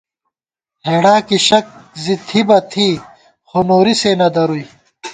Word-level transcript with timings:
ہېڑا 0.87 1.15
کی 1.27 1.37
شک 1.47 1.65
زی 2.01 2.15
تھی 2.27 2.41
بہ 2.47 2.57
تھی، 2.71 2.87
خو 3.47 3.59
نوری 3.67 3.93
سے 4.01 4.11
نہ 4.19 4.27
درُوئی 4.35 4.65